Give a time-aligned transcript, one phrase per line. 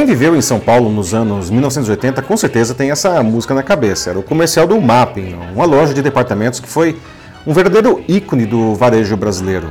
[0.00, 4.08] Quem viveu em São Paulo nos anos 1980 com certeza tem essa música na cabeça.
[4.08, 6.98] Era o comercial do Mapping, uma loja de departamentos que foi
[7.46, 9.68] um verdadeiro ícone do varejo brasileiro.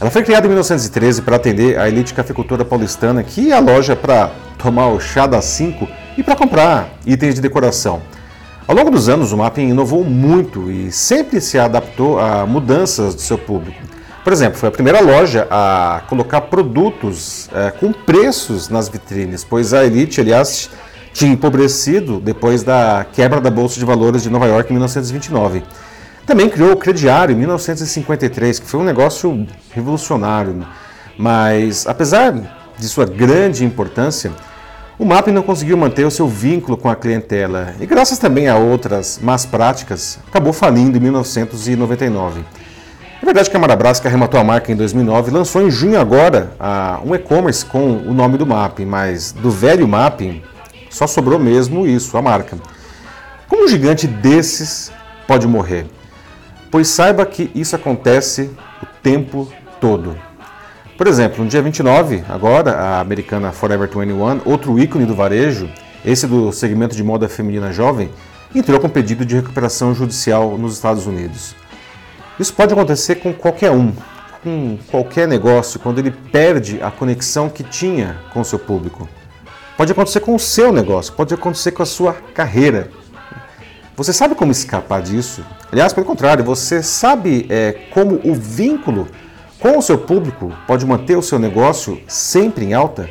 [0.00, 3.94] Ela foi criada em 1913 para atender a elite cafeicultora paulistana que ia à loja
[3.94, 5.86] para tomar o chá das 5
[6.16, 8.00] e para comprar itens de decoração.
[8.66, 13.20] Ao longo dos anos, o Mapping inovou muito e sempre se adaptou a mudanças do
[13.20, 13.95] seu público.
[14.26, 19.72] Por exemplo, foi a primeira loja a colocar produtos é, com preços nas vitrines, pois
[19.72, 20.68] a Elite, aliás,
[21.12, 25.62] tinha empobrecido depois da quebra da Bolsa de Valores de Nova York em 1929.
[26.26, 30.66] Também criou o crediário em 1953, que foi um negócio revolucionário.
[31.16, 32.34] Mas, apesar
[32.76, 34.32] de sua grande importância,
[34.98, 38.56] o MAP não conseguiu manter o seu vínculo com a clientela e, graças também a
[38.56, 42.44] outras más práticas, acabou falindo em 1999.
[43.20, 46.52] É verdade que a Marabras, que arrematou a marca em 2009, lançou em junho agora
[47.04, 50.42] um e-commerce com o nome do Mapping, mas do velho Mapping
[50.90, 52.56] só sobrou mesmo isso, a marca.
[53.48, 54.92] Como um gigante desses
[55.26, 55.86] pode morrer?
[56.70, 58.50] Pois saiba que isso acontece
[58.82, 60.16] o tempo todo.
[60.96, 65.68] Por exemplo, no dia 29, agora, a americana Forever 21, outro ícone do varejo,
[66.04, 68.10] esse do segmento de moda feminina jovem,
[68.54, 71.54] entrou com pedido de recuperação judicial nos Estados Unidos.
[72.38, 73.92] Isso pode acontecer com qualquer um,
[74.42, 79.08] com qualquer negócio, quando ele perde a conexão que tinha com o seu público.
[79.76, 82.90] Pode acontecer com o seu negócio, pode acontecer com a sua carreira.
[83.96, 85.44] Você sabe como escapar disso?
[85.72, 89.08] Aliás, pelo contrário, você sabe é, como o vínculo
[89.58, 93.08] com o seu público pode manter o seu negócio sempre em alta?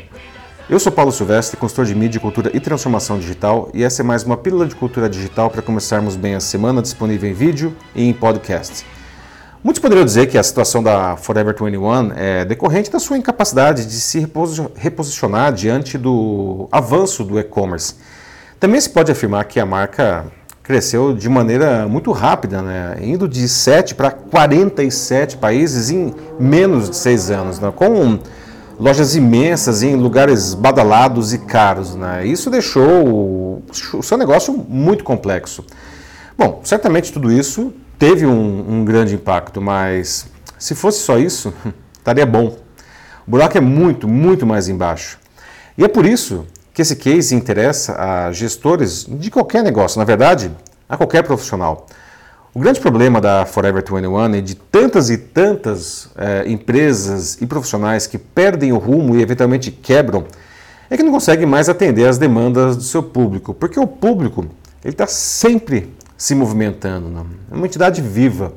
[0.69, 4.23] Eu sou Paulo Silvestre, consultor de mídia, cultura e transformação digital, e essa é mais
[4.23, 8.13] uma pílula de cultura digital para começarmos bem a semana, disponível em vídeo e em
[8.13, 8.94] podcast.
[9.65, 13.99] Muitos poderiam dizer que a situação da Forever 21 é decorrente da sua incapacidade de
[13.99, 14.19] se
[14.75, 17.95] reposicionar diante do avanço do e-commerce.
[18.59, 20.27] Também se pode afirmar que a marca
[20.61, 22.97] cresceu de maneira muito rápida, né?
[23.01, 27.73] indo de 7 para 47 países em menos de 6 anos, né?
[27.75, 28.19] com
[28.79, 31.95] lojas imensas em lugares badalados e caros.
[31.95, 32.27] Né?
[32.27, 33.63] Isso deixou
[33.95, 35.65] o seu negócio muito complexo.
[36.37, 41.53] Bom, certamente tudo isso teve um, um grande impacto, mas se fosse só isso,
[41.97, 42.57] estaria bom.
[43.27, 45.17] O buraco é muito, muito mais embaixo.
[45.77, 50.51] E é por isso que esse case interessa a gestores de qualquer negócio, na verdade,
[50.87, 51.87] a qualquer profissional.
[52.53, 58.07] O grande problema da Forever 21 e de tantas e tantas é, empresas e profissionais
[58.07, 60.25] que perdem o rumo e eventualmente quebram
[60.89, 64.45] é que não conseguem mais atender às demandas do seu público, porque o público
[64.83, 67.09] ele está sempre se movimentando.
[67.09, 67.25] Não?
[67.51, 68.53] É uma entidade viva.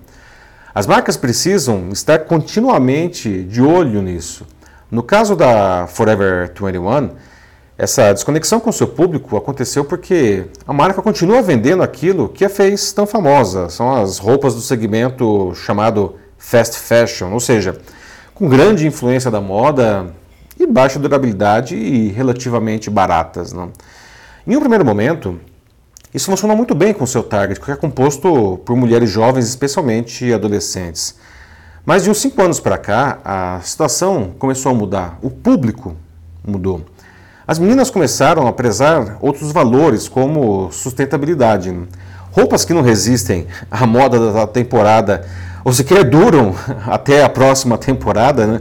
[0.74, 4.46] As marcas precisam estar continuamente de olho nisso.
[4.90, 7.10] No caso da Forever 21,
[7.76, 12.92] essa desconexão com seu público aconteceu porque a marca continua vendendo aquilo que a fez
[12.92, 13.68] tão famosa.
[13.68, 17.76] São as roupas do segmento chamado fast fashion, ou seja,
[18.34, 20.14] com grande influência da moda
[20.58, 23.52] e baixa durabilidade e relativamente baratas.
[23.52, 23.72] Não?
[24.46, 25.38] Em um primeiro momento,
[26.12, 30.32] isso funciona muito bem com o seu target, que é composto por mulheres jovens, especialmente
[30.32, 31.14] adolescentes.
[31.84, 35.18] Mas de uns cinco anos para cá, a situação começou a mudar.
[35.22, 35.94] O público
[36.46, 36.82] mudou.
[37.46, 41.74] As meninas começaram a prezar outros valores, como sustentabilidade.
[42.30, 45.26] Roupas que não resistem à moda da temporada,
[45.64, 46.54] ou sequer duram
[46.86, 48.60] até a próxima temporada, né,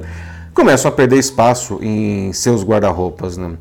[0.54, 3.38] começam a perder espaço em seus guarda-roupas.
[3.38, 3.56] Né?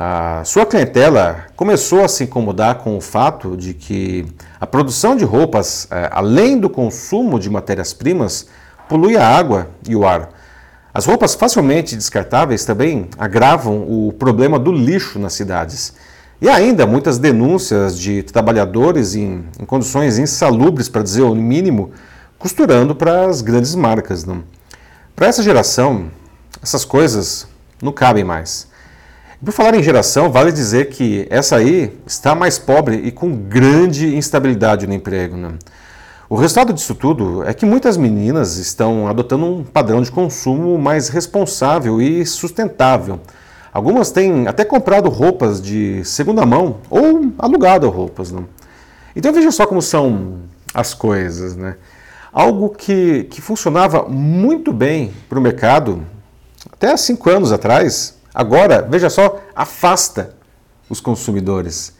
[0.00, 4.24] A sua clientela começou a se incomodar com o fato de que
[4.60, 8.46] a produção de roupas, é, além do consumo de matérias-primas,
[8.88, 10.30] polui a água e o ar.
[10.94, 15.94] As roupas facilmente descartáveis também agravam o problema do lixo nas cidades.
[16.40, 21.90] E ainda muitas denúncias de trabalhadores em, em condições insalubres, para dizer o mínimo,
[22.38, 24.24] costurando para as grandes marcas.
[25.16, 26.08] Para essa geração,
[26.62, 27.48] essas coisas
[27.82, 28.67] não cabem mais.
[29.44, 34.16] Por falar em geração, vale dizer que essa aí está mais pobre e com grande
[34.16, 35.36] instabilidade no emprego.
[35.36, 35.52] Né?
[36.28, 41.08] O resultado disso tudo é que muitas meninas estão adotando um padrão de consumo mais
[41.08, 43.20] responsável e sustentável.
[43.72, 48.32] Algumas têm até comprado roupas de segunda mão ou alugado roupas.
[48.32, 48.42] Né?
[49.14, 50.40] Então veja só como são
[50.74, 51.54] as coisas.
[51.54, 51.76] Né?
[52.32, 56.04] Algo que, que funcionava muito bem para o mercado
[56.72, 60.36] até há cinco anos atrás Agora, veja só, afasta
[60.88, 61.92] os consumidores.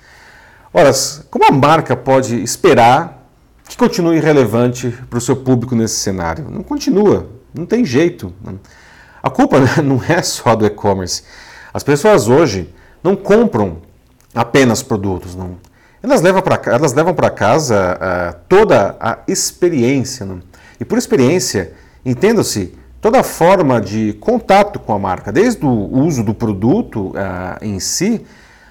[0.73, 0.93] Ora,
[1.32, 3.29] como a marca pode esperar
[3.69, 6.46] que continue relevante para o seu público nesse cenário?
[6.49, 8.32] Não continua, não tem jeito.
[9.20, 11.25] A culpa não é só do e-commerce.
[11.75, 13.79] As pessoas hoje não compram
[14.32, 15.58] apenas produtos, não.
[16.00, 20.40] Elas levam para elas levam para casa uh, toda a experiência, não?
[20.79, 21.73] e por experiência
[22.06, 27.79] entenda-se toda forma de contato com a marca, desde o uso do produto uh, em
[27.79, 28.25] si,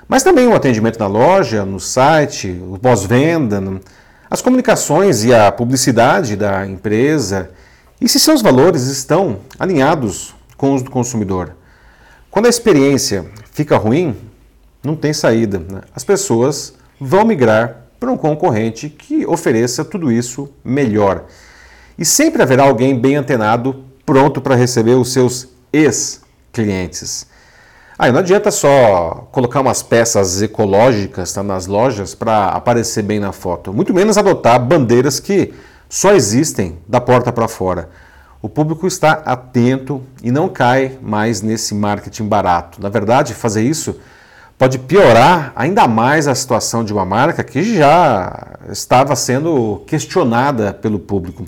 [0.08, 3.62] mas também o atendimento na loja, no site, o pós-venda,
[4.30, 7.50] as comunicações e a publicidade da empresa
[8.00, 11.56] e se seus valores estão alinhados com os do consumidor.
[12.30, 14.16] Quando a experiência fica ruim,
[14.84, 15.60] não tem saída.
[15.60, 15.82] Né?
[15.96, 21.26] As pessoas vão migrar para um concorrente que ofereça tudo isso melhor.
[21.98, 27.28] E sempre haverá alguém bem antenado, pronto para receber os seus ex-clientes.
[28.00, 33.34] Aí não adianta só colocar umas peças ecológicas tá, nas lojas para aparecer bem na
[33.34, 35.54] foto, muito menos adotar bandeiras que
[35.90, 37.90] só existem da porta para fora.
[38.42, 42.82] O público está atento e não cai mais nesse marketing barato.
[42.82, 44.00] Na verdade, fazer isso
[44.58, 50.98] pode piorar ainda mais a situação de uma marca que já estava sendo questionada pelo
[50.98, 51.46] público.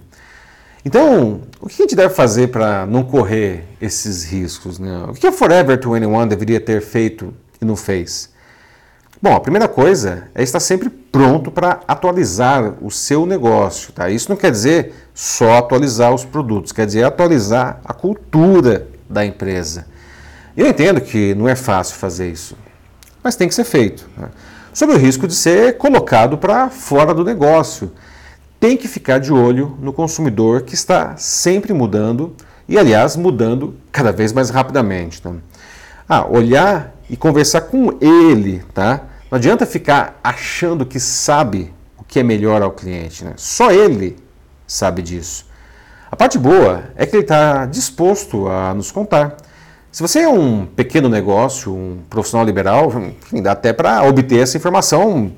[0.89, 4.79] Então, o que a gente deve fazer para não correr esses riscos?
[4.79, 5.05] Né?
[5.07, 7.31] O que a Forever 21 deveria ter feito
[7.61, 8.31] e não fez?
[9.21, 13.93] Bom, a primeira coisa é estar sempre pronto para atualizar o seu negócio.
[13.93, 14.09] Tá?
[14.09, 19.85] Isso não quer dizer só atualizar os produtos, quer dizer atualizar a cultura da empresa.
[20.57, 22.57] Eu entendo que não é fácil fazer isso,
[23.23, 24.09] mas tem que ser feito.
[24.17, 24.27] Né?
[24.73, 27.91] Sob o risco de ser colocado para fora do negócio
[28.59, 32.35] tem que ficar de olho no consumidor que está sempre mudando
[32.67, 35.21] e, aliás, mudando cada vez mais rapidamente.
[35.21, 35.33] Tá?
[36.07, 39.03] Ah, olhar e conversar com ele, tá?
[39.31, 43.33] Não adianta ficar achando que sabe o que é melhor ao cliente, né?
[43.37, 44.17] Só ele
[44.67, 45.47] sabe disso.
[46.11, 49.37] A parte boa é que ele está disposto a nos contar.
[49.91, 52.91] Se você é um pequeno negócio, um profissional liberal,
[53.41, 55.31] dá até para obter essa informação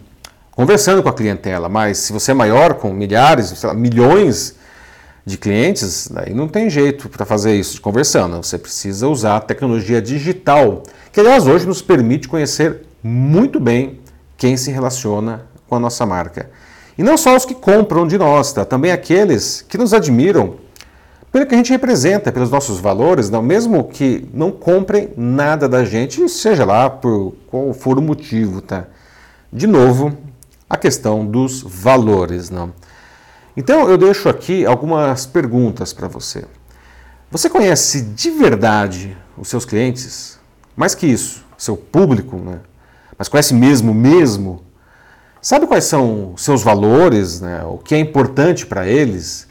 [0.61, 4.55] conversando com a clientela, mas se você é maior, com milhares, lá, milhões
[5.25, 8.37] de clientes, daí não tem jeito para fazer isso de conversando.
[8.37, 14.01] Você precisa usar a tecnologia digital, que aliás hoje nos permite conhecer muito bem
[14.37, 16.51] quem se relaciona com a nossa marca.
[16.95, 18.63] E não só os que compram de nós, tá?
[18.63, 20.57] também aqueles que nos admiram
[21.31, 25.83] pelo que a gente representa, pelos nossos valores, não, mesmo que não comprem nada da
[25.83, 28.61] gente, seja lá por qual for o motivo.
[28.61, 28.85] Tá?
[29.51, 30.15] De novo,
[30.71, 32.49] a questão dos valores.
[32.49, 32.73] Não?
[33.57, 36.45] Então eu deixo aqui algumas perguntas para você.
[37.29, 40.39] Você conhece de verdade os seus clientes?
[40.75, 42.61] Mais que isso, seu público, né?
[43.17, 44.63] mas conhece mesmo, mesmo?
[45.41, 47.63] Sabe quais são os seus valores, né?
[47.65, 49.47] o que é importante para eles?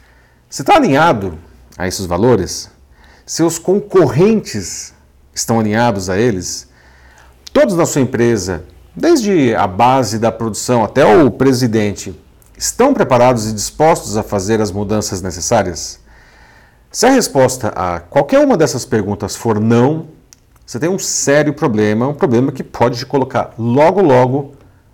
[0.48, 1.38] Você está alinhado
[1.76, 2.70] a esses valores?
[3.26, 4.94] Seus concorrentes
[5.34, 6.68] estão alinhados a eles?
[7.52, 8.64] Todos na sua empresa
[8.94, 12.14] desde a base da produção até o presidente,
[12.56, 16.00] estão preparados e dispostos a fazer as mudanças necessárias?
[16.90, 20.06] Se a resposta a qualquer uma dessas perguntas for não,
[20.66, 24.52] você tem um sério problema, um problema que pode te colocar logo, logo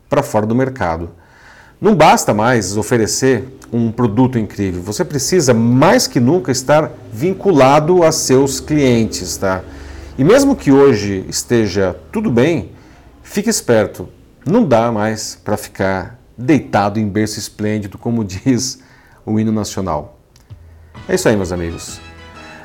[0.08, 1.10] para fora do mercado.
[1.80, 8.12] Não basta mais oferecer um produto incrível, você precisa mais que nunca estar vinculado a
[8.12, 9.62] seus clientes, tá?
[10.16, 12.70] E mesmo que hoje esteja tudo bem,
[13.26, 14.08] Fique esperto,
[14.46, 18.78] não dá mais para ficar deitado em berço esplêndido, como diz
[19.26, 20.18] o hino nacional.
[21.06, 22.00] É isso aí, meus amigos.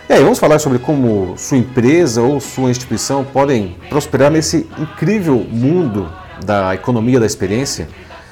[0.08, 5.40] E aí, vamos falar sobre como sua empresa ou sua instituição podem prosperar nesse incrível
[5.40, 6.10] mundo
[6.46, 7.90] da economia da experiência?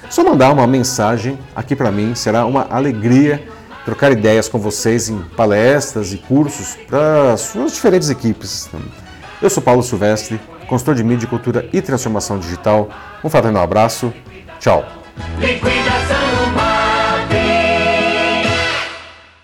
[0.09, 3.43] Só mandar uma mensagem aqui para mim, será uma alegria
[3.83, 8.69] trocar ideias com vocês em palestras e cursos para suas diferentes equipes.
[9.41, 10.39] Eu sou Paulo Silvestre
[10.69, 12.87] consultor de mídia, cultura e transformação digital.
[13.23, 14.13] Um fraternal abraço.
[14.59, 14.85] Tchau.